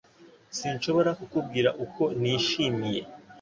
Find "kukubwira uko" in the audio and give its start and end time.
1.19-2.03